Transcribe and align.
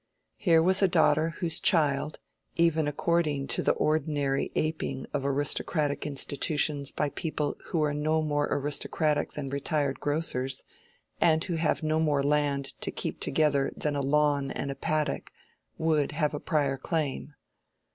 Here 0.37 0.63
was 0.63 0.81
a 0.81 0.87
daughter 0.87 1.35
whose 1.41 1.59
child—even 1.59 2.87
according 2.87 3.45
to 3.49 3.61
the 3.61 3.73
ordinary 3.73 4.51
aping 4.55 5.05
of 5.13 5.23
aristocratic 5.23 6.07
institutions 6.07 6.91
by 6.91 7.09
people 7.11 7.55
who 7.65 7.83
are 7.83 7.93
no 7.93 8.23
more 8.23 8.47
aristocratic 8.51 9.33
than 9.33 9.51
retired 9.51 9.99
grocers, 9.99 10.63
and 11.19 11.43
who 11.43 11.53
have 11.57 11.83
no 11.83 11.99
more 11.99 12.23
land 12.23 12.73
to 12.81 12.89
"keep 12.89 13.19
together" 13.19 13.71
than 13.77 13.95
a 13.95 14.01
lawn 14.01 14.49
and 14.49 14.71
a 14.71 14.75
paddock—would 14.75 16.13
have 16.13 16.33
a 16.33 16.39
prior 16.39 16.77
claim. 16.79 17.35